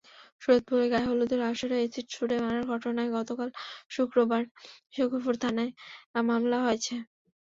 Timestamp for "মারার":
2.43-2.63